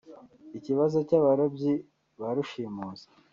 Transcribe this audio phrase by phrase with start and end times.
[0.57, 1.71] Ikibazo cy’abarobyi
[2.19, 3.07] ba rushimusi